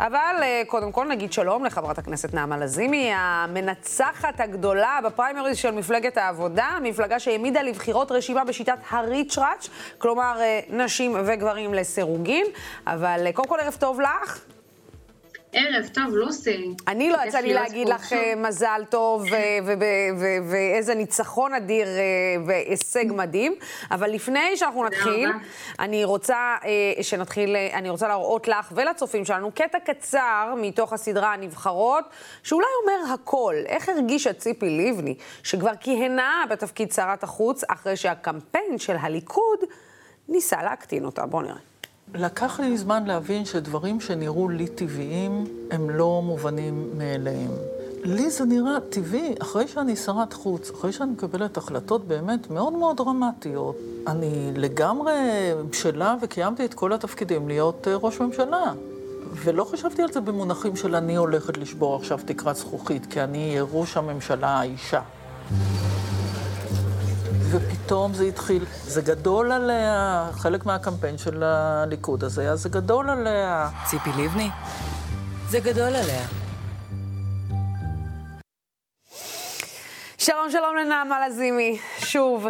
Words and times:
אבל 0.00 0.36
אה, 0.42 0.62
קודם 0.66 0.92
כל 0.92 1.08
נגיד 1.08 1.32
שלום 1.32 1.64
לחברת 1.64 1.98
הכנסת 1.98 2.34
נעמה 2.34 2.56
לזימי, 2.56 3.10
המנצחת 3.14 4.40
הגדולה 4.40 4.98
בפריימריז 5.04 5.56
של 5.56 5.70
מפלגת 5.70 6.16
העבודה, 6.16 6.78
מפלגה 6.82 7.20
שהעמידה 7.20 7.62
לבחירות 7.62 8.12
רשימה 8.12 8.44
בשיטת 8.44 8.78
הריצ'ראץ', 8.90 9.68
כלומר 9.98 10.36
אה, 10.40 10.60
נשים 10.70 11.16
וגברים 11.26 11.74
לסירוגין. 11.74 12.46
אבל 12.86 13.22
אה, 13.26 13.32
קודם 13.32 13.48
כל 13.48 13.60
ערב 13.60 13.76
טוב 13.80 14.00
לך. 14.00 14.44
ערב 15.58 15.88
טוב, 15.94 16.14
לוסי. 16.14 16.74
אני 16.88 17.10
לא 17.10 17.18
יצא 17.26 17.38
לי 17.38 17.54
להגיד 17.54 17.88
לך 17.88 18.12
אה, 18.12 18.34
מזל 18.36 18.82
טוב 18.90 19.24
ואיזה 20.50 20.94
ניצחון 20.94 21.54
אדיר 21.54 21.86
אה, 21.86 22.02
והישג 22.46 23.04
מדהים, 23.08 23.54
אבל 23.90 24.10
לפני 24.10 24.56
שאנחנו 24.56 24.84
נתחיל, 24.84 25.30
אני 25.78 26.04
רוצה 26.04 26.56
אה, 26.64 27.02
שנתחיל, 27.02 27.56
אני 27.72 27.90
רוצה 27.90 28.08
להראות 28.08 28.48
לך 28.48 28.72
ולצופים 28.74 29.24
שלנו 29.24 29.50
קטע 29.54 29.78
קצר 29.78 30.54
מתוך 30.56 30.92
הסדרה 30.92 31.32
הנבחרות, 31.32 32.04
שאולי 32.42 32.66
אומר 32.82 33.14
הכל. 33.14 33.54
איך 33.66 33.88
הרגישה 33.88 34.32
ציפי 34.32 34.70
לבני, 34.70 35.14
שכבר 35.42 35.74
כיהנה 35.80 36.44
בתפקיד 36.50 36.92
שרת 36.92 37.22
החוץ, 37.22 37.64
אחרי 37.68 37.96
שהקמפיין 37.96 38.78
של 38.78 38.96
הליכוד 39.00 39.58
ניסה 40.28 40.62
להקטין 40.62 41.04
אותה. 41.04 41.26
בואו 41.26 41.42
נראה. 41.42 41.77
לקח 42.14 42.60
לי 42.60 42.78
זמן 42.78 43.04
להבין 43.06 43.44
שדברים 43.44 44.00
שנראו 44.00 44.48
לי 44.48 44.66
טבעיים 44.66 45.44
הם 45.70 45.90
לא 45.90 46.22
מובנים 46.24 46.90
מאליהם. 46.98 47.50
לי 48.04 48.30
זה 48.30 48.44
נראה 48.44 48.80
טבעי, 48.90 49.34
אחרי 49.42 49.68
שאני 49.68 49.96
שרת 49.96 50.32
חוץ, 50.32 50.70
אחרי 50.70 50.92
שאני 50.92 51.10
מקבלת 51.10 51.56
החלטות 51.56 52.08
באמת 52.08 52.50
מאוד 52.50 52.72
מאוד 52.72 52.96
דרמטיות, 52.96 53.76
אני 54.06 54.52
לגמרי 54.56 55.12
בשלה 55.70 56.16
וקיימתי 56.22 56.64
את 56.64 56.74
כל 56.74 56.92
התפקידים 56.92 57.48
להיות 57.48 57.88
אה, 57.88 57.96
ראש 57.96 58.20
ממשלה. 58.20 58.72
ולא 59.34 59.64
חשבתי 59.64 60.02
על 60.02 60.12
זה 60.12 60.20
במונחים 60.20 60.76
של 60.76 60.94
אני 60.94 61.16
הולכת 61.16 61.58
לשבור 61.58 61.96
עכשיו 61.96 62.18
תקרת 62.24 62.56
זכוכית, 62.56 63.06
כי 63.06 63.20
אני 63.20 63.50
אהיה 63.50 63.64
ראש 63.72 63.96
הממשלה 63.96 64.48
האישה. 64.48 65.00
ופתאום 67.50 68.14
זה 68.14 68.24
התחיל. 68.24 68.64
זה 68.84 69.02
גדול 69.02 69.52
עליה, 69.52 70.28
חלק 70.32 70.66
מהקמפיין 70.66 71.18
של 71.18 71.42
הליכוד 71.42 72.24
הזה 72.24 72.40
היה 72.42 72.56
זה 72.56 72.68
גדול 72.68 73.10
עליה. 73.10 73.68
ציפי 73.90 74.10
לבני? 74.18 74.50
זה 75.48 75.60
גדול 75.60 75.96
עליה. 75.96 76.26
שלום, 80.18 80.50
שלום 80.50 80.76
לנעמה 80.76 81.28
לזימי, 81.28 81.78
שוב. 81.98 82.46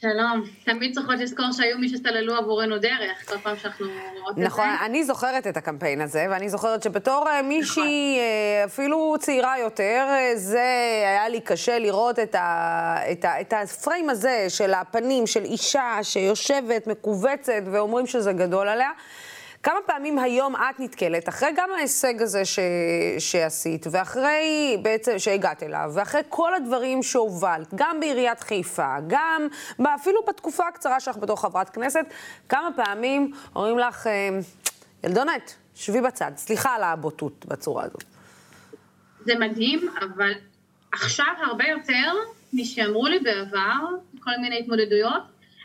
שלום. 0.00 0.42
תמיד 0.64 0.94
צריכות 0.94 1.14
לזכור 1.18 1.46
שהיו 1.52 1.78
מי 1.78 1.88
שסללו 1.88 2.34
עבורנו 2.34 2.78
דרך, 2.78 3.28
כל 3.28 3.38
פעם 3.38 3.56
שאנחנו 3.56 3.86
רואות 3.86 4.30
את 4.30 4.36
זה. 4.36 4.42
נכון, 4.42 4.68
אני 4.84 5.04
זוכרת 5.04 5.46
את 5.46 5.56
הקמפיין 5.56 6.00
הזה, 6.00 6.26
ואני 6.30 6.48
זוכרת 6.48 6.82
שבתור 6.82 7.28
אה, 7.28 7.42
מישהי 7.42 7.82
נכון. 7.82 8.20
אה, 8.20 8.64
אפילו 8.64 9.16
צעירה 9.18 9.58
יותר, 9.58 10.06
אה, 10.08 10.32
זה 10.36 10.64
היה 11.06 11.28
לי 11.28 11.40
קשה 11.40 11.78
לראות 11.78 12.18
את, 12.18 12.34
ה, 12.34 12.96
את, 13.12 13.24
ה, 13.24 13.40
את 13.40 13.52
הפריים 13.52 14.10
הזה 14.10 14.46
של 14.48 14.74
הפנים 14.74 15.26
של 15.26 15.44
אישה 15.44 15.98
שיושבת, 16.02 16.86
מכווצת, 16.86 17.62
ואומרים 17.72 18.06
שזה 18.06 18.32
גדול 18.32 18.68
עליה. 18.68 18.90
כמה 19.62 19.78
פעמים 19.86 20.18
היום 20.18 20.56
את 20.56 20.80
נתקלת, 20.80 21.28
אחרי 21.28 21.48
גם 21.56 21.70
ההישג 21.76 22.22
הזה 22.22 22.44
ש... 22.44 22.58
שעשית, 23.18 23.86
ואחרי 23.90 24.76
בעצם 24.82 25.18
שהגעת 25.18 25.62
אליו, 25.62 25.90
ואחרי 25.94 26.20
כל 26.28 26.54
הדברים 26.54 27.02
שהובלת, 27.02 27.74
גם 27.74 28.00
בעיריית 28.00 28.40
חיפה, 28.40 28.96
גם 29.06 29.48
אפילו 29.94 30.20
בתקופה 30.28 30.68
הקצרה 30.68 31.00
שלך 31.00 31.16
בתור 31.16 31.40
חברת 31.40 31.70
כנסת, 31.70 32.04
כמה 32.48 32.68
פעמים 32.76 33.32
אומרים 33.56 33.78
לך, 33.78 34.06
אה, 34.06 34.28
ילדונת, 35.04 35.54
שבי 35.74 36.00
בצד, 36.00 36.32
סליחה 36.36 36.74
על 36.74 36.82
הבוטות 36.82 37.46
בצורה 37.46 37.84
הזאת. 37.84 38.04
זה 39.24 39.34
מדהים, 39.34 39.88
אבל 40.00 40.32
עכשיו 40.92 41.26
הרבה 41.46 41.64
יותר 41.68 42.12
משאמרו 42.52 43.06
לי 43.06 43.18
בעבר, 43.18 43.78
כל 44.20 44.30
מיני 44.40 44.58
התמודדויות, 44.58 45.22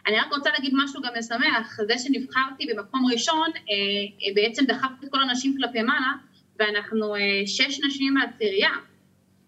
אני 0.08 0.20
רק 0.20 0.34
רוצה 0.34 0.50
להגיד 0.52 0.74
משהו 0.74 1.02
גם 1.02 1.12
משמח, 1.20 1.80
זה 1.88 1.98
שנבחרתי 1.98 2.66
במקום 2.74 3.06
ראשון, 3.12 3.48
אה, 3.56 3.74
אה, 4.28 4.34
בעצם 4.36 4.66
דחפתי 4.66 5.06
את 5.06 5.12
כל 5.12 5.22
הנשים 5.22 5.56
כלפי 5.58 5.82
מעלה, 5.82 6.14
ואנחנו 6.60 7.16
אה, 7.16 7.22
שש 7.46 7.80
נשים 7.86 8.14
מהצעירייה. 8.14 8.70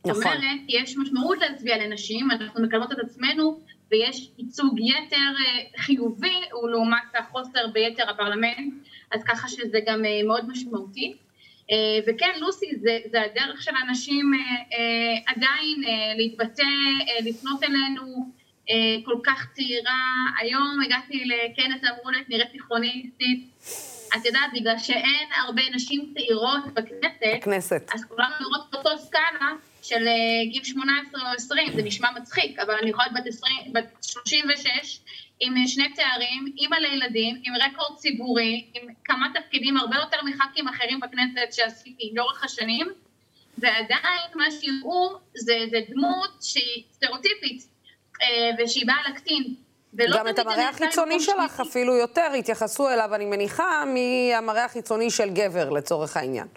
נכון. 0.06 0.22
זאת 0.22 0.25
אומרת, 0.25 0.59
יש 0.69 0.97
משמעות 0.97 1.38
להצביע 1.38 1.78
לנשים, 1.78 2.31
אנחנו 2.31 2.63
מקדמות 2.63 2.91
את 2.91 3.00
עצמנו, 3.00 3.59
ויש 3.91 4.31
ייצוג 4.38 4.79
יתר 4.79 5.34
חיובי, 5.78 6.41
ולעומת 6.63 7.16
החוסר 7.19 7.67
ביתר 7.73 8.09
הפרלמנט, 8.09 8.73
אז 9.12 9.23
ככה 9.23 9.47
שזה 9.47 9.79
גם 9.85 10.01
מאוד 10.28 10.50
משמעותי. 10.50 11.13
וכן, 12.07 12.40
לוסי, 12.40 12.66
זה, 12.75 12.97
זה 13.12 13.22
הדרך 13.22 13.62
של 13.62 13.72
אנשים 13.88 14.31
עדיין 15.28 15.84
להתבטא, 16.17 16.63
לפנות 17.25 17.63
אלינו, 17.63 18.31
כל 19.05 19.16
כך 19.23 19.47
צעירה, 19.53 20.25
היום 20.39 20.79
הגעתי 20.85 21.25
לכנס, 21.25 21.81
אמרו 21.83 22.09
לי, 22.09 22.22
את 22.22 22.29
נראית 22.29 22.51
תיכוניסטית. 22.51 23.50
את 24.16 24.25
יודעת, 24.25 24.50
בגלל 24.53 24.78
שאין 24.78 25.28
הרבה 25.45 25.61
נשים 25.75 26.13
צעירות 26.13 26.73
בכנסת, 26.73 27.38
בכנסת. 27.38 27.91
אז 27.94 28.05
כולנו 28.05 28.33
נראות 28.39 28.72
באותו 28.72 28.97
סקאלה 28.97 29.51
של 29.83 30.07
אה, 30.07 30.51
גיל 30.51 30.63
18 30.63 31.22
או 31.22 31.28
20, 31.35 31.73
זה 31.75 31.83
נשמע 31.83 32.07
מצחיק, 32.16 32.59
אבל 32.59 32.73
אני 32.81 32.89
יכולה 32.89 33.07
להיות 33.11 33.25
בת, 33.25 33.83
בת 33.83 34.03
36, 34.03 34.99
עם 35.39 35.67
שני 35.67 35.94
תארים, 35.94 36.53
אימא 36.57 36.75
לילדים, 36.75 37.41
עם 37.44 37.53
רקורד 37.55 37.97
ציבורי, 37.97 38.66
עם 38.73 38.88
כמה 39.03 39.28
תפקידים 39.34 39.78
הרבה 39.78 39.95
יותר 39.95 40.17
מח"כים 40.25 40.67
אחרים 40.67 40.99
בכנסת 40.99 41.53
שעשיתי 41.53 42.11
לאורך 42.16 42.44
השנים, 42.44 42.88
ועדיין 43.57 44.31
מה 44.35 44.51
שיראו 44.51 45.16
זה, 45.34 45.57
זה 45.69 45.79
דמות 45.89 46.31
שהיא 46.41 46.84
סטריאוטיפית, 46.91 47.61
אה, 47.61 47.67
ושהיא 48.59 48.85
באה 48.88 48.95
להקטין. 49.07 49.55
גם 50.13 50.28
את 50.28 50.39
המראה 50.39 50.69
החיצוני 50.69 51.19
שלך. 51.19 51.59
אפילו 51.59 51.95
יותר 51.95 52.28
התייחסו 52.39 52.89
אליו, 52.89 53.16
אני 53.16 53.25
מניחה, 53.25 53.83
מהמראה 53.85 54.66
החיצוני 54.66 55.09
של 55.09 55.29
גבר, 55.29 55.69
לצורך 55.69 56.17
העניין. 56.17 56.47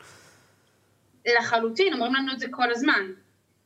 לחלוטין, 1.26 1.92
אומרים 1.92 2.14
לנו 2.14 2.32
את 2.32 2.40
זה 2.40 2.46
כל 2.50 2.70
הזמן. 2.70 3.06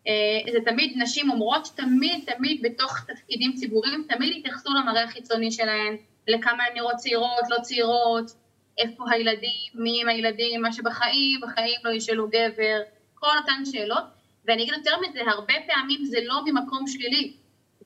אה, 0.06 0.52
זה 0.52 0.58
תמיד, 0.64 0.92
נשים 0.96 1.30
אומרות 1.30 1.68
תמיד, 1.76 2.24
תמיד 2.26 2.62
בתוך 2.62 2.98
תפקידים 3.06 3.52
ציבוריים, 3.54 4.04
תמיד 4.08 4.36
התייחסו 4.38 4.70
למראה 4.74 5.04
החיצוני 5.04 5.52
שלהן, 5.52 5.96
לכמה 6.28 6.64
הן 6.64 6.74
נראות 6.74 6.96
צעירות, 6.96 7.44
לא 7.48 7.56
צעירות, 7.62 8.30
איפה 8.78 9.04
הילדים, 9.10 9.70
מי 9.74 10.00
עם 10.02 10.08
הילדים, 10.08 10.62
מה 10.62 10.72
שבחיים, 10.72 11.40
בחיים 11.42 11.80
לא 11.84 11.90
ישאלו 11.90 12.28
גבר, 12.28 12.80
כל 13.14 13.38
אותן 13.40 13.64
שאלות. 13.72 14.04
ואני 14.44 14.62
אגיד 14.62 14.74
יותר 14.74 14.96
מזה, 15.00 15.20
הרבה 15.26 15.54
פעמים 15.66 16.04
זה 16.04 16.18
לא 16.24 16.40
ממקום 16.44 16.86
שלילי. 16.86 17.32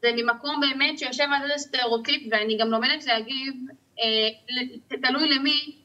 זה 0.02 0.10
ממקום 0.16 0.60
באמת 0.60 0.98
שיושב 0.98 1.24
על 1.34 1.42
איזה 1.42 1.58
סטריאוטיפ, 1.58 2.22
ואני 2.30 2.58
גם 2.58 2.68
לומדת 2.68 3.06
להגיב, 3.06 3.54
אה, 4.00 4.28
תלוי 5.02 5.28
למי, 5.28 5.78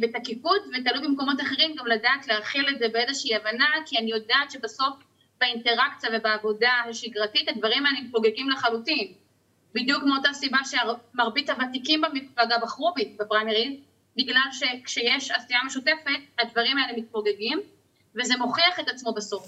בתקיפות, 0.00 0.60
ותלוי 0.62 1.08
במקומות 1.08 1.40
אחרים 1.40 1.74
גם 1.74 1.86
לדעת 1.86 2.28
להכיל 2.28 2.68
את 2.68 2.78
זה 2.78 2.88
באיזושהי 2.92 3.36
הבנה, 3.36 3.66
כי 3.86 3.98
אני 3.98 4.10
יודעת 4.10 4.50
שבסוף 4.50 4.94
באינטראקציה 5.40 6.10
ובעבודה 6.12 6.72
השגרתית 6.90 7.48
הדברים 7.48 7.86
האלה 7.86 8.00
מתפוגגים 8.00 8.50
לחלוטין. 8.50 9.12
בדיוק 9.74 10.02
מאותה 10.04 10.32
סיבה 10.32 10.58
שמרבית 10.64 11.50
הוותיקים 11.50 12.00
במפלגה 12.00 12.58
בחרו 12.62 12.92
בי 12.94 13.16
בפריימריז, 13.18 13.72
בגלל 14.16 14.48
שכשיש 14.52 15.30
עשייה 15.30 15.60
משותפת 15.66 16.20
הדברים 16.38 16.78
האלה 16.78 16.98
מתפוגגים, 16.98 17.60
וזה 18.14 18.36
מוכיח 18.36 18.80
את 18.80 18.88
עצמו 18.88 19.12
בסוף. 19.14 19.46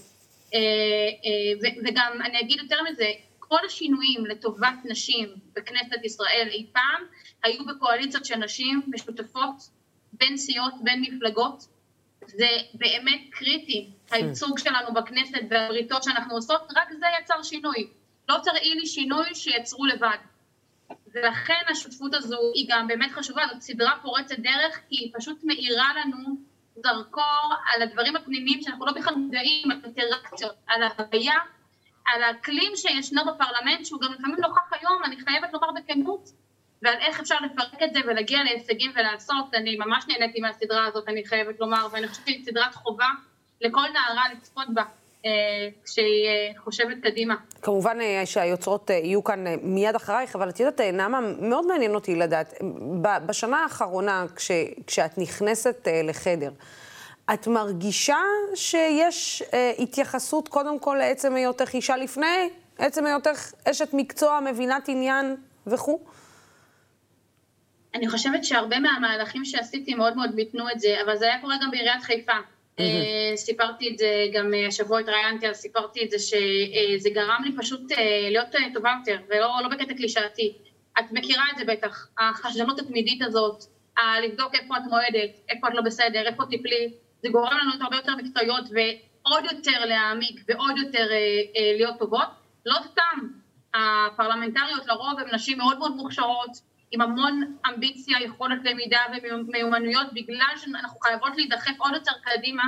אה, 0.54 0.59
אה, 0.60 1.70
וגם 1.84 2.12
אני 2.25 2.41
אגיד 2.41 2.59
יותר 2.62 2.76
מזה, 2.91 3.06
כל 3.49 3.59
השינויים 3.66 4.27
לטובת 4.27 4.75
נשים 4.84 5.28
בכנסת 5.53 6.05
ישראל 6.05 6.49
אי 6.50 6.66
פעם 6.72 7.03
היו 7.43 7.65
בקואליציות 7.65 8.25
של 8.25 8.37
נשים 8.37 8.82
משותפות 8.87 9.55
בין 10.12 10.37
סיעות, 10.37 10.75
בין 10.82 11.00
מפלגות. 11.00 11.69
זה 12.27 12.49
באמת 12.75 13.20
קריטי, 13.31 13.91
הייצוג 14.11 14.58
שלנו 14.58 14.94
בכנסת 14.94 15.41
והבריתות 15.50 16.02
שאנחנו 16.02 16.35
עושות, 16.35 16.61
רק 16.76 16.88
זה 16.99 17.06
יצר 17.20 17.43
שינוי. 17.43 17.88
לא 18.29 18.37
תראי 18.44 18.75
לי 18.75 18.87
שינוי 18.87 19.35
שיצרו 19.35 19.87
לבד. 19.87 20.17
ולכן 21.14 21.62
השותפות 21.70 22.14
הזו 22.14 22.38
היא 22.55 22.67
גם 22.69 22.87
באמת 22.87 23.11
חשובה, 23.11 23.43
זאת 23.52 23.62
סדרה 23.62 23.93
פורצת 24.02 24.38
דרך, 24.38 24.81
כי 24.88 24.97
היא 24.97 25.12
פשוט 25.19 25.44
מאירה 25.44 25.88
לנו 25.94 26.37
זרקור 26.76 27.55
על 27.75 27.82
הדברים 27.82 28.17
הפנימיים 28.17 28.62
שאנחנו 28.62 28.87
לא 28.87 28.93
בכלל 28.93 29.14
מודעים, 29.14 29.70
על 29.70 29.81
אינטראקציות, 29.85 30.55
על 30.67 30.82
ההוויה 30.82 31.35
על 32.06 32.22
האקלים 32.22 32.72
שישנו 32.76 33.22
בפרלמנט, 33.24 33.86
שהוא 33.86 34.00
גם 34.00 34.12
לפעמים 34.12 34.36
נוכח 34.40 34.72
היום, 34.72 35.02
אני 35.04 35.16
חייבת 35.16 35.52
לומר 35.52 35.68
בכנות, 35.72 36.28
ועל 36.82 36.94
איך 37.00 37.20
אפשר 37.20 37.36
לפרק 37.40 37.82
את 37.82 37.94
זה 37.94 38.00
ולהגיע 38.06 38.44
להישגים 38.44 38.90
ולעשות. 38.94 39.54
אני 39.54 39.76
ממש 39.76 40.04
נהניתי 40.08 40.40
מהסדרה 40.40 40.86
הזאת, 40.86 41.08
אני 41.08 41.24
חייבת 41.24 41.60
לומר, 41.60 41.86
ואני 41.92 42.08
חושבת 42.08 42.26
שהיא 42.26 42.44
סדרת 42.44 42.74
חובה 42.74 43.08
לכל 43.60 43.86
נערה 43.92 44.24
לצפות 44.32 44.66
בה. 44.74 44.82
אה, 45.26 45.30
כשהיא 45.84 46.26
אה, 46.26 46.60
חושבת 46.64 46.96
קדימה. 47.02 47.34
כמובן 47.62 48.00
אה, 48.00 48.26
שהיוצרות 48.26 48.90
יהיו 48.90 49.24
כאן 49.24 49.44
מיד 49.62 49.94
אחרייך, 49.94 50.36
אבל 50.36 50.48
את 50.48 50.60
יודעת, 50.60 50.80
נעמה, 50.80 51.20
מאוד 51.40 51.66
מעניין 51.66 51.94
אותי 51.94 52.14
לדעת, 52.14 52.54
בשנה 53.26 53.62
האחרונה, 53.62 54.24
כש, 54.36 54.50
כשאת 54.86 55.18
נכנסת 55.18 55.88
לחדר, 56.04 56.50
את 57.32 57.47
מרגישה 57.47 58.19
שיש 58.55 59.43
אה, 59.53 59.73
התייחסות 59.79 60.49
קודם 60.49 60.79
כל 60.79 60.97
לעצם 60.99 61.35
היותך 61.35 61.75
אישה 61.75 61.97
לפני, 61.97 62.50
עצם 62.79 63.06
היותך 63.06 63.53
אשת 63.71 63.88
מקצוע, 63.93 64.41
מבינת 64.41 64.88
עניין 64.88 65.37
וכו'? 65.67 65.99
אני 67.94 68.09
חושבת 68.09 68.44
שהרבה 68.44 68.79
מהמהלכים 68.79 69.44
שעשיתי 69.44 69.94
מאוד 69.94 70.17
מאוד 70.17 70.31
ביטנו 70.35 70.71
את 70.71 70.81
זה, 70.81 70.97
אבל 71.05 71.17
זה 71.17 71.25
היה 71.25 71.41
קורה 71.41 71.56
גם 71.62 71.71
בעיריית 71.71 72.03
חיפה. 72.03 72.32
Mm-hmm. 72.32 73.37
סיפרתי 73.37 73.91
את 73.93 73.99
זה, 73.99 74.06
גם 74.32 74.55
אה, 74.55 74.67
השבוע 74.67 75.00
התראיינתי, 75.00 75.49
אז 75.49 75.56
סיפרתי 75.56 76.05
את 76.05 76.11
זה, 76.11 76.19
שזה 76.19 77.11
גרם 77.11 77.43
לי 77.44 77.56
פשוט 77.59 77.81
להיות 78.31 78.47
טובה 78.75 78.94
יותר, 78.99 79.23
ולא 79.29 79.50
לא 79.62 79.69
בקטע 79.69 79.94
קלישאתי. 79.94 80.53
את 80.99 81.05
מכירה 81.11 81.44
את 81.53 81.59
זה 81.59 81.65
בטח, 81.65 82.09
החשדנות 82.19 82.79
התמידית 82.79 83.23
הזאת, 83.23 83.65
לבדוק 84.23 84.55
איפה 84.55 84.76
את 84.76 84.82
מועדת, 84.88 85.31
איפה 85.49 85.69
את 85.69 85.75
לא 85.75 85.82
בסדר, 85.82 86.26
איפה 86.26 86.43
טיפלי, 86.50 86.93
זה 87.25 87.31
גורם 87.31 87.59
לנו 87.59 87.85
הרבה 87.85 87.97
יותר 87.97 88.17
מקצועיות 88.17 88.65
ועוד 88.65 89.44
יותר 89.53 89.85
להעמיק 89.85 90.44
ועוד 90.49 90.79
יותר 90.79 91.06
אה, 91.11 91.17
אה, 91.56 91.73
להיות 91.76 91.99
טובות. 91.99 92.29
לא 92.67 92.75
סתם, 92.82 93.29
הפרלמנטריות 93.75 94.87
לרוב 94.87 95.19
הן 95.19 95.35
נשים 95.35 95.59
מאוד 95.59 95.79
מאוד 95.79 95.97
מוכשרות, 95.97 96.50
עם 96.91 97.00
המון 97.00 97.56
אמביציה, 97.69 98.23
יכולת 98.23 98.65
למידה 98.65 99.00
ומיומנויות, 99.23 100.06
בגלל 100.12 100.55
שאנחנו 100.56 101.00
חייבות 101.00 101.37
להידחף 101.37 101.79
עוד 101.79 101.94
יותר 101.94 102.12
קדימה, 102.23 102.62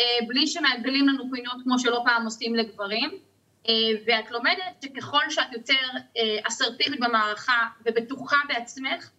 אה, 0.00 0.26
בלי 0.28 0.46
שמעגלים 0.46 1.08
לנו 1.08 1.24
פינות 1.32 1.56
כמו 1.64 1.78
שלא 1.78 2.02
פעם 2.04 2.24
עושים 2.24 2.54
לגברים. 2.54 3.10
אה, 3.68 3.72
ואת 4.06 4.30
לומדת 4.30 4.82
שככל 4.84 5.30
שאת 5.30 5.52
יותר 5.52 5.88
אה, 6.16 6.38
אסרטיבית 6.48 7.00
במערכה 7.00 7.66
ובטוחה 7.86 8.36
בעצמך, 8.48 9.10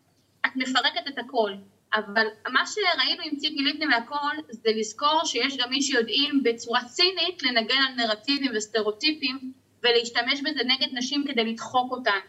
את 0.46 0.52
מפרקת 0.56 1.08
את 1.08 1.18
הכל. 1.18 1.52
אבל 1.94 2.28
מה 2.50 2.62
שראינו 2.66 3.24
עם 3.24 3.36
ציפי 3.36 3.64
לבני 3.64 3.96
והכל, 3.96 4.36
זה 4.50 4.70
לזכור 4.76 5.22
שיש 5.26 5.58
גם 5.58 5.70
מי 5.70 5.82
שיודעים 5.82 6.44
בצורה 6.44 6.84
צינית 6.84 7.44
לנגן 7.44 7.82
על 7.88 7.94
נרטיבים 7.96 8.52
וסטריאוטיפים, 8.56 9.52
ולהשתמש 9.84 10.42
בזה 10.42 10.64
נגד 10.64 10.88
נשים 10.94 11.24
כדי 11.28 11.44
לדחוק 11.44 11.92
אותן. 11.92 12.20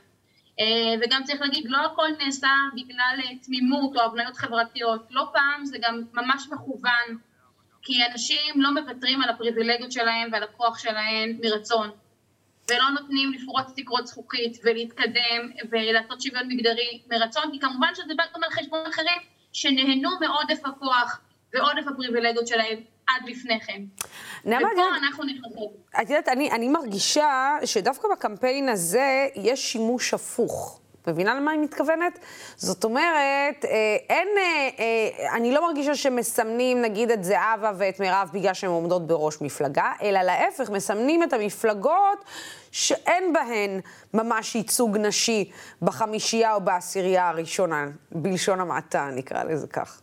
אה, 0.61 0.95
וגם 1.01 1.23
צריך 1.25 1.41
להגיד, 1.41 1.65
לא 1.69 1.79
הכל 1.79 2.09
נעשה 2.25 2.49
בגלל 2.75 3.21
אה, 3.25 3.37
תמימות 3.43 3.97
או 3.97 4.03
הבניות 4.03 4.37
חברתיות, 4.37 5.07
לא 5.11 5.25
פעם 5.33 5.65
זה 5.65 5.79
גם 5.83 6.03
ממש 6.13 6.49
מכוון, 6.53 7.19
כי 7.83 7.93
אנשים 8.13 8.61
לא 8.61 8.75
מוותרים 8.75 9.23
על 9.23 9.29
הפריבילגיות 9.29 9.93
שלהם 9.93 10.29
ועל 10.33 10.43
הכוח 10.43 10.79
שלהם 10.79 11.39
מרצון. 11.43 11.91
ולא 12.71 12.91
נותנים 13.01 13.33
לפרוץ 13.33 13.67
תקרות 13.77 14.07
זכוכית 14.07 14.59
ולהתקדם 14.65 15.53
ולעשות 15.71 16.21
שוויון 16.21 16.49
מגדרי 16.49 17.03
מרצון, 17.11 17.43
כי 17.53 17.59
כמובן 17.59 17.95
שזה 17.95 18.15
בא 18.17 18.25
גם 18.35 18.45
על 18.45 18.51
חשבון 18.51 18.87
אחרים 18.87 19.21
שנהנו 19.53 20.11
מעודף 20.21 20.61
הכוח 20.65 21.21
ועודף 21.55 21.89
הפריבילגיות 21.89 22.47
שלהם 22.47 22.79
עד 23.07 23.23
לפני 23.29 23.61
כן. 23.61 23.83
נעמה, 24.45 24.69
ופה 24.73 24.83
את 24.83 25.03
אנחנו 25.03 25.25
נכנסים. 25.25 25.71
את 26.03 26.11
יודעת, 26.11 26.29
אני, 26.29 26.51
אני 26.51 26.69
מרגישה 26.69 27.57
שדווקא 27.65 28.09
בקמפיין 28.13 28.69
הזה 28.69 29.27
יש 29.35 29.73
שימוש 29.73 30.15
הפוך. 30.15 30.81
מבינה 31.09 31.35
למה 31.35 31.53
אני 31.53 31.63
מתכוונת? 31.63 32.19
זאת 32.57 32.85
אומרת, 32.85 33.65
אה, 33.65 33.97
אין, 34.09 34.29
אה, 34.39 34.69
אה, 34.79 35.37
אני 35.37 35.53
לא 35.53 35.67
מרגישה 35.67 35.95
שמסמנים 35.95 36.83
נגיד 36.83 37.11
את 37.11 37.25
זהבה 37.25 37.73
ואת 37.79 38.01
מירב 38.01 38.31
בגלל 38.33 38.55
שהן 38.55 38.71
עומדות 38.71 39.07
בראש 39.07 39.41
מפלגה, 39.41 39.93
אלא 40.03 40.23
להפך, 40.23 40.71
מסמנים 40.71 41.23
את 41.23 41.33
המפלגות 41.33 42.25
שאין 42.73 43.33
בהן 43.33 43.81
ממש 44.15 44.55
ייצוג 44.55 44.97
נשי 44.97 45.51
בחמישייה 45.83 46.55
או 46.55 46.61
בעשירייה 46.61 47.29
הראשונה, 47.29 47.87
בלשון 48.13 48.61
המעטה, 48.61 49.11
נקרא 49.15 49.45
לזה 49.45 49.67
כך. 49.67 50.01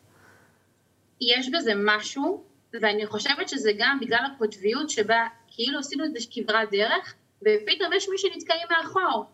יש 1.21 1.49
בזה 1.49 1.71
משהו, 1.75 2.43
ואני 2.81 3.07
חושבת 3.07 3.49
שזה 3.49 3.71
גם 3.77 3.97
בגלל 4.01 4.19
הקוטביות 4.35 4.89
שבה 4.89 5.27
כאילו 5.47 5.79
עשינו 5.79 6.03
איזה 6.03 6.19
כברת 6.31 6.71
דרך, 6.71 7.13
ופתאום 7.41 7.93
יש 7.93 8.09
מי 8.09 8.17
שנתקעים 8.17 8.67
מאחור. 8.71 9.25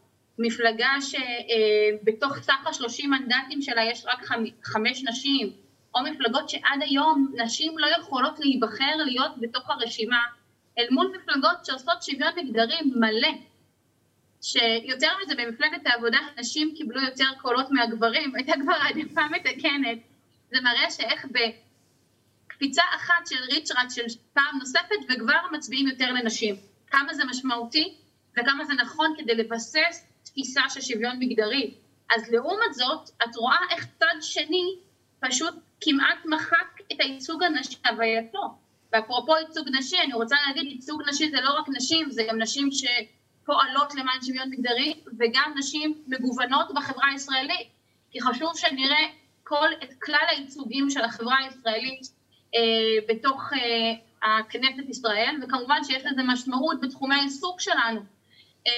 מפלגה 0.42 0.92
שבתוך 1.02 2.38
סך 2.38 2.68
השלושים 2.68 3.10
מנדטים 3.10 3.62
שלה 3.62 3.84
יש 3.84 4.06
רק 4.06 4.26
חמש 4.64 5.04
נשים, 5.04 5.54
או 5.96 6.00
מפלגות 6.04 6.50
שעד 6.50 6.82
היום 6.82 7.34
נשים 7.44 7.78
לא 7.78 7.88
יכולות 7.88 8.40
להיבחר 8.40 8.96
להיות 9.06 9.32
בתוך 9.38 9.70
הרשימה, 9.70 10.22
אל 10.78 10.88
מול 10.92 11.14
מפלגות 11.16 11.66
שעושות 11.66 12.04
שוויון 12.04 12.32
מגדרי 12.38 12.82
מלא, 12.96 13.32
שיותר 14.42 15.12
מזה 15.24 15.36
במפלגת 15.36 15.82
העבודה 15.86 16.18
נשים 16.38 16.74
קיבלו 16.78 17.02
יותר 17.02 17.30
קולות 17.42 17.72
מהגברים, 17.72 18.32
הייתה 18.36 18.54
כבר 18.64 18.74
העדפה 18.74 19.22
מתקנת, 19.32 19.98
זה 20.52 20.62
מראה 20.62 20.92
שאיך 20.92 21.26
בקפיצה 22.48 22.84
אחת 22.96 23.28
של 23.28 23.44
ריצ'רד 23.54 23.86
של 23.90 24.06
פעם 24.34 24.58
נוספת 24.60 25.02
וכבר 25.10 25.40
מצביעים 25.52 25.88
יותר 25.88 26.12
לנשים, 26.12 26.56
כמה 26.88 27.14
זה 27.14 27.26
משמעותי 27.26 27.96
וכמה 28.34 28.66
זה 28.66 28.74
נכון 28.74 29.16
כדי 29.18 29.36
לבסס 29.36 30.11
תפיסה 30.32 30.62
של 30.70 30.82
שוויון 30.82 31.16
מגדרי. 31.20 31.74
אז 32.16 32.32
לעומת 32.32 32.74
זאת, 32.74 33.10
את 33.24 33.36
רואה 33.36 33.58
איך 33.72 33.88
צד 34.00 34.16
שני 34.22 34.76
פשוט 35.20 35.54
כמעט 35.82 36.26
מחק 36.26 36.82
את 36.92 36.98
הייצוג 37.00 37.44
הנשי 37.44 37.78
הווייתו. 37.86 38.58
ואפרופו 38.94 39.38
ייצוג 39.38 39.68
נשי, 39.80 39.98
אני 39.98 40.14
רוצה 40.14 40.36
להגיד, 40.48 40.72
ייצוג 40.72 41.02
נשי 41.10 41.30
זה 41.30 41.42
לא 41.42 41.60
רק 41.60 41.66
נשים, 41.70 42.12
זה 42.12 42.24
גם 42.30 42.42
נשים 42.42 42.70
שפועלות 42.72 43.96
למען 43.96 44.22
שוויון 44.26 44.50
מגדרי, 44.50 44.94
וגם 45.20 45.54
נשים 45.58 46.04
מגוונות 46.08 46.68
בחברה 46.76 47.08
הישראלית. 47.12 47.68
כי 48.12 48.22
חשוב 48.22 48.58
שנראה 48.58 49.08
כל, 49.44 49.68
את 49.84 49.94
כלל 50.04 50.26
הייצוגים 50.30 50.90
של 50.90 51.02
החברה 51.02 51.38
הישראלית 51.38 52.02
אה, 52.56 52.60
בתוך 53.10 53.54
אה, 53.54 54.40
הכנסת 54.40 54.90
ישראל, 54.90 55.36
וכמובן 55.42 55.84
שיש 55.84 56.04
לזה 56.06 56.22
משמעות 56.24 56.82
בתחומי 56.82 57.16
העיסוק 57.16 57.62
שלנו. 57.62 58.02
אה, 58.68 58.72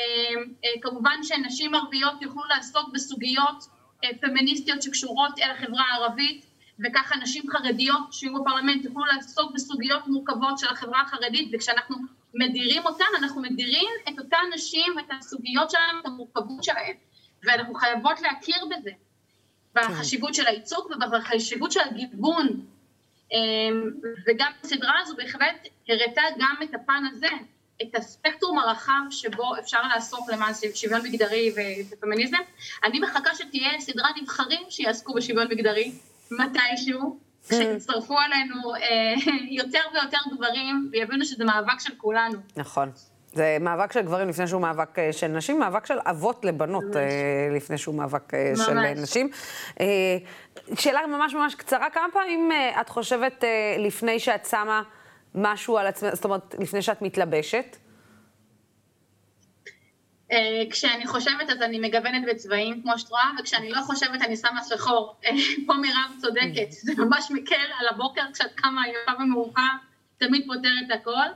אה, 0.65 0.81
כמובן 0.81 1.19
שנשים 1.23 1.75
ערביות 1.75 2.21
יוכלו 2.21 2.43
לעסוק 2.45 2.89
בסוגיות 2.93 3.67
אה, 4.03 4.09
פמיניסטיות 4.21 4.81
שקשורות 4.81 5.39
אל 5.39 5.51
החברה 5.51 5.83
הערבית, 5.91 6.45
וככה 6.79 7.15
נשים 7.15 7.43
חרדיות 7.51 8.13
שיהיו 8.13 8.33
בפרלמנט 8.41 8.85
יוכלו 8.85 9.05
לעסוק 9.05 9.51
בסוגיות 9.53 10.07
מורכבות 10.07 10.57
של 10.59 10.67
החברה 10.67 11.01
החרדית, 11.01 11.49
וכשאנחנו 11.53 11.95
מדירים 12.33 12.85
אותן, 12.85 13.05
אנחנו 13.19 13.41
מדירים 13.41 13.89
את 14.09 14.19
אותן 14.19 14.37
נשים, 14.53 14.99
את 14.99 15.05
הסוגיות 15.19 15.71
שלהן, 15.71 15.95
את 16.01 16.05
המורכבות 16.05 16.63
שלהן, 16.63 16.95
ואנחנו 17.43 17.73
חייבות 17.73 18.21
להכיר 18.21 18.65
בזה, 18.71 18.91
בחשיבות 19.75 20.33
של 20.33 20.47
הייצוג 20.47 20.91
ובחשיבות 20.91 21.71
של 21.71 21.79
הגיוון, 21.79 22.47
וגם 24.27 24.51
הסדרה 24.63 24.99
הזו 25.01 25.15
בהחלט 25.15 25.67
הראתה 25.89 26.21
גם 26.39 26.55
את 26.63 26.73
הפן 26.73 27.03
הזה, 27.11 27.29
את 27.81 27.95
הספקטרום 27.95 28.59
הרחב 28.59 29.01
שבו 29.09 29.57
אפשר 29.59 29.81
לעסוק 29.93 30.29
למען 30.29 30.53
שוויון 30.73 31.01
מגדרי 31.03 31.53
ופמיניזם. 31.91 32.37
אני 32.83 32.99
מחכה 32.99 33.35
שתהיה 33.35 33.79
סדרת 33.79 34.15
נבחרים 34.21 34.61
שיעסקו 34.69 35.13
בשוויון 35.13 35.47
מגדרי 35.51 35.91
מתישהו, 36.31 37.19
כשיצטרפו 37.49 38.17
עלינו 38.19 38.75
אה, 38.75 39.13
יותר 39.61 39.79
ויותר 39.93 40.17
גברים 40.35 40.89
ויבינו 40.91 41.25
שזה 41.25 41.45
מאבק 41.45 41.79
של 41.79 41.93
כולנו. 41.97 42.39
נכון. 42.55 42.91
זה 43.33 43.57
מאבק 43.61 43.91
של 43.91 44.01
גברים 44.01 44.29
לפני 44.29 44.47
שהוא 44.47 44.61
מאבק 44.61 44.99
אה, 44.99 45.13
של 45.13 45.27
נשים, 45.27 45.59
מאבק 45.59 45.85
של 45.85 45.97
אבות 46.05 46.45
לבנות 46.45 46.83
ממש. 46.83 46.95
אה, 46.95 47.55
לפני 47.55 47.77
שהוא 47.77 47.95
מאבק 47.95 48.33
ממש. 48.33 48.59
של 48.65 48.73
נשים. 49.01 49.29
שאלה 50.75 51.07
ממש 51.07 51.33
ממש 51.33 51.55
קצרה, 51.55 51.89
כמה 51.89 52.07
פעמים 52.13 52.51
את 52.81 52.89
חושבת 52.89 53.43
לפני 53.77 54.19
שאת 54.19 54.45
שמה... 54.45 54.81
משהו 55.35 55.77
על 55.77 55.87
עצמך, 55.87 56.13
זאת 56.13 56.25
אומרת, 56.25 56.55
לפני 56.59 56.81
שאת 56.81 57.01
מתלבשת? 57.01 57.77
אה, 60.31 60.63
כשאני 60.69 61.07
חושבת 61.07 61.49
אז 61.49 61.61
אני 61.61 61.79
מגוונת 61.79 62.23
בצבעים, 62.27 62.81
כמו 62.81 62.99
שאת 62.99 63.09
רואה, 63.09 63.29
וכשאני 63.39 63.69
לא 63.69 63.81
חושבת 63.81 64.21
אני 64.21 64.37
שמה 64.37 64.63
שחור. 64.69 65.15
אה, 65.25 65.31
פה 65.67 65.73
מירב 65.73 66.11
צודקת, 66.21 66.71
זה 66.71 66.93
ממש 66.97 67.31
מקל 67.31 67.55
על 67.79 67.87
הבוקר 67.87 68.21
כשאת 68.33 68.53
קמה 68.55 68.81
יפה 68.87 69.11
ומאוחר, 69.23 69.61
תמיד 70.17 70.45
פותר 70.47 70.73
את 70.85 70.91
הכל. 70.91 71.27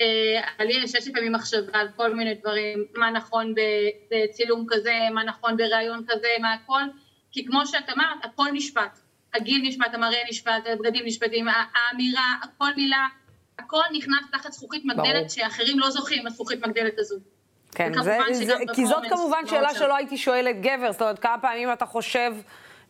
אה, 0.00 0.64
לי 0.64 0.72
יש 0.72 0.92
שש 0.92 1.08
פעמים 1.08 1.32
מחשבה 1.32 1.78
על 1.78 1.88
כל 1.96 2.14
מיני 2.14 2.34
דברים, 2.34 2.84
מה 2.96 3.10
נכון 3.10 3.54
בצילום 4.10 4.66
כזה, 4.68 4.94
מה 5.14 5.24
נכון 5.24 5.56
בריאיון 5.56 6.04
כזה, 6.08 6.28
מה 6.40 6.52
הכל, 6.52 6.82
כי 7.32 7.46
כמו 7.46 7.66
שאת 7.66 7.90
אמרת, 7.96 8.24
הכל 8.24 8.46
נשפט. 8.52 8.98
הגיל 9.34 9.62
נשפט, 9.62 9.94
המראה 9.94 10.22
נשפט, 10.30 10.66
הבגדים 10.66 11.06
נשפטים, 11.06 11.46
האמירה, 11.48 12.34
כל 12.58 12.74
מילה 12.76 13.06
הכל 13.58 13.82
נכנס 13.92 14.24
תחת 14.32 14.52
זכוכית 14.52 14.84
מגדלת 14.84 15.30
שאחרים 15.30 15.78
לא 15.78 15.90
זוכים 15.90 16.26
לזכוכית 16.26 16.66
מגדלת 16.66 16.98
הזו. 16.98 17.16
כן, 17.74 17.92
זה, 18.02 18.18
זה, 18.32 18.54
כי 18.74 18.86
זאת 18.86 19.02
כמובן 19.08 19.46
שאלה 19.46 19.74
שלא 19.74 19.96
הייתי 19.96 20.16
שואלת 20.16 20.60
גבר, 20.60 20.92
זאת 20.92 21.02
אומרת, 21.02 21.18
כמה 21.18 21.38
פעמים 21.38 21.72
אתה 21.72 21.86
חושב 21.86 22.32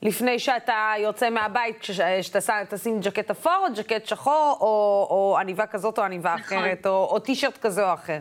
לפני 0.02 0.38
שאתה 0.38 0.92
יוצא 0.98 1.30
מהבית, 1.30 1.86
שתשים 2.22 3.00
ג'קט 3.00 3.30
אפור 3.30 3.66
או 3.68 3.74
ג'קט 3.74 4.06
שחור, 4.06 4.56
או, 4.60 4.66
או 5.10 5.38
עניבה 5.40 5.66
כזאת 5.66 5.98
או 5.98 6.04
עניבה 6.04 6.34
נכון. 6.34 6.58
אחרת, 6.58 6.86
או, 6.86 7.08
או 7.10 7.18
טישרט 7.18 7.58
כזה 7.58 7.88
או 7.88 7.94
אחר. 7.94 8.18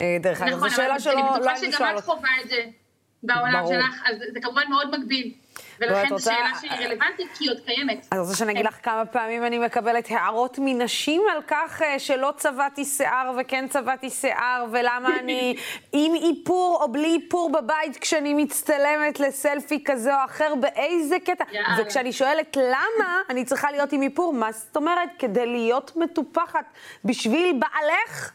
אה, 0.00 0.16
דרך 0.20 0.42
אגב, 0.42 0.56
נכון, 0.56 0.68
זו 0.68 0.76
שאלה 0.76 1.00
שלא 1.00 1.14
לא 1.14 1.20
הייתי 1.20 1.38
שואלת. 1.40 1.62
אני 1.62 1.68
בטוחה 1.68 1.78
שגם 1.78 1.98
את 1.98 2.04
חווה 2.04 2.30
את 2.44 2.48
זה 2.48 2.64
בעולם 3.22 3.52
ברור. 3.52 3.72
שלך, 3.72 4.02
אז 4.06 4.16
זה 4.32 4.40
כמובן 4.40 4.62
מאוד 4.68 4.98
מגביל. 4.98 5.32
ולכן 5.80 6.16
זו 6.16 6.24
שאלה 6.24 6.50
שהיא 6.60 6.70
רלוונטית, 6.70 7.26
כי 7.34 7.44
היא 7.44 7.50
עוד 7.50 7.60
קיימת. 7.66 8.06
אני 8.12 8.20
רוצה 8.20 8.34
שאני 8.34 8.52
אגיד 8.52 8.66
לך 8.66 8.76
כמה 8.82 9.06
פעמים 9.06 9.44
אני 9.44 9.58
מקבלת 9.58 10.06
הערות 10.10 10.58
מנשים 10.60 11.22
על 11.32 11.42
כך 11.46 11.82
אה, 11.82 11.98
שלא 11.98 12.32
צבעתי 12.36 12.84
שיער 12.84 13.32
וכן 13.40 13.68
צבעתי 13.68 14.10
שיער, 14.10 14.66
ולמה 14.72 15.08
אני 15.18 15.56
עם 15.92 16.12
איפור 16.14 16.78
או 16.82 16.92
בלי 16.92 17.14
איפור 17.14 17.52
בבית 17.52 17.96
כשאני 17.96 18.34
מצטלמת 18.34 19.20
לסלפי 19.20 19.84
כזה 19.84 20.14
או 20.14 20.24
אחר, 20.24 20.54
באיזה 20.60 21.16
קטע. 21.24 21.44
וכשאני 21.78 22.12
שואלת 22.12 22.56
למה 22.56 23.18
אני 23.30 23.44
צריכה 23.44 23.70
להיות 23.70 23.92
עם 23.92 24.02
איפור, 24.02 24.32
מה 24.32 24.52
זאת 24.52 24.76
אומרת? 24.76 25.08
כדי 25.18 25.46
להיות 25.46 25.96
מטופחת 25.96 26.64
בשביל 27.04 27.58
בעלך 27.58 28.32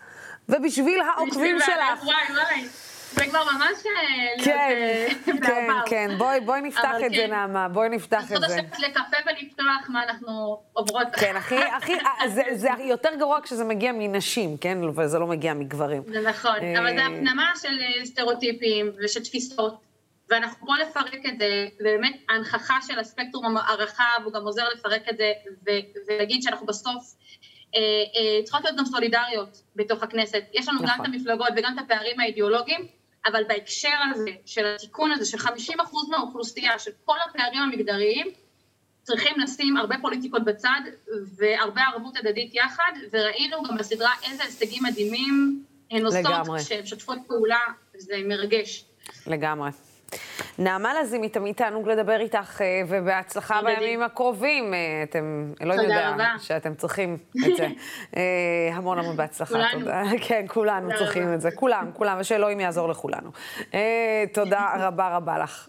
ובשביל 0.49 1.01
העוקבים 1.01 1.59
שלך. 1.59 2.03
וואי, 2.03 2.15
וואי. 2.29 2.67
זה 3.11 3.25
כבר 3.25 3.43
ממש 3.43 3.83
אה, 3.85 4.45
כן, 4.45 5.07
כן, 5.47 5.67
כן, 5.85 6.17
בואי, 6.17 6.39
בואי 6.39 6.61
נפתח 6.61 6.95
את 7.05 7.11
זה, 7.11 7.17
כן. 7.17 7.29
נעמה, 7.29 7.67
בואי 7.67 7.89
נפתח 7.89 8.23
את 8.23 8.27
זה. 8.27 8.35
אז 8.35 8.43
לשבת 8.43 8.79
לקפה 8.79 9.17
ולפתוח 9.25 9.89
מה 9.89 10.03
אנחנו 10.03 10.61
עוברות. 10.73 11.07
כן, 11.13 11.35
הכי, 11.41 11.55
הכי, 11.55 11.93
אה, 11.93 12.27
זה 12.53 12.69
יותר 12.79 13.09
גרוע 13.19 13.41
כשזה 13.43 13.63
מגיע 13.63 13.91
מנשים, 13.95 14.57
כן? 14.57 14.77
וזה 14.95 15.19
לא 15.19 15.27
מגיע 15.27 15.53
מגברים. 15.53 16.03
זה 16.07 16.29
נכון, 16.29 16.55
אבל 16.77 16.97
זה 16.97 17.05
הפנמה 17.05 17.51
של 17.61 18.05
סטריאוטיפים 18.05 18.91
ושל 19.03 19.23
תפיסות. 19.23 19.87
ואנחנו 20.29 20.67
פה 20.67 20.73
לפרק 20.77 21.25
את 21.25 21.39
זה, 21.39 21.67
ובאמת 21.79 22.15
ההנכחה 22.29 22.77
של 22.87 22.99
הספקטרום 22.99 23.57
הרחב, 23.57 24.21
הוא 24.23 24.33
גם 24.33 24.43
עוזר 24.43 24.69
לפרק 24.75 25.01
את 25.09 25.17
זה, 25.17 25.31
ולהגיד 26.07 26.43
שאנחנו 26.43 26.65
בסוף 26.65 26.95
אה, 26.95 26.99
אה, 26.99 27.56
צריכות 28.43 28.63
להיות 28.63 28.77
גם 28.77 28.85
סולידריות 28.85 29.61
בתוך 29.75 30.03
הכנסת. 30.03 30.43
יש 30.53 30.67
לנו 30.67 30.81
נכון. 30.81 30.89
גם 30.97 31.01
את 31.01 31.05
המפלגות 31.05 31.47
וגם 31.55 31.73
את 31.75 31.83
הפערים 31.85 32.19
האידיאולוגיים, 32.19 32.87
אבל 33.25 33.43
בהקשר 33.47 33.97
הזה, 34.11 34.31
של 34.45 34.65
התיקון 34.65 35.11
הזה, 35.11 35.25
של 35.25 35.37
50% 35.37 35.49
מהאוכלוסייה, 36.09 36.79
של 36.79 36.91
כל 37.05 37.17
הפערים 37.29 37.61
המגדריים, 37.61 38.27
צריכים 39.03 39.39
לשים 39.39 39.77
הרבה 39.77 39.95
פוליטיקות 40.01 40.43
בצד 40.45 40.81
והרבה 41.37 41.81
ערבות 41.81 42.17
הדדית 42.17 42.55
יחד, 42.55 42.91
וראינו 43.11 43.63
גם 43.63 43.77
בסדרה 43.77 44.11
איזה 44.29 44.43
הישגים 44.43 44.83
מדהימים 44.83 45.63
הן 45.91 46.05
עושות, 46.05 46.25
כשהן 46.65 46.83
משתפות 46.83 47.17
פעולה, 47.27 47.59
זה 47.97 48.15
מרגש. 48.25 48.85
לגמרי. 49.27 49.69
נעמה 50.59 51.01
לזימי, 51.01 51.29
תמיד 51.29 51.55
תענוג 51.55 51.89
לדבר 51.89 52.19
איתך, 52.19 52.61
אה, 52.61 52.81
ובהצלחה 52.87 53.61
בימים 53.61 54.03
הקרובים. 54.03 54.73
אה, 54.73 55.03
אתם, 55.03 55.53
אלוהים 55.61 55.81
יודע 55.81 56.09
רבה. 56.09 56.33
שאתם 56.39 56.75
צריכים 56.75 57.17
את 57.45 57.57
זה. 57.57 57.67
אה, 58.17 58.21
המון 58.73 58.99
המון 58.99 59.17
בהצלחה. 59.17 59.53
כולנו. 59.53 59.79
תודה. 59.79 60.03
כן, 60.27 60.45
כולנו 60.47 60.89
צריכים 60.97 61.23
רבה. 61.23 61.33
את 61.33 61.41
זה. 61.41 61.51
כולם, 61.51 61.89
כולם, 61.93 62.17
ושאלוהים 62.19 62.59
יעזור 62.59 62.89
לכולנו. 62.89 63.29
תודה 64.33 64.69
רבה 64.79 65.15
רבה 65.15 65.37
לך. 65.37 65.67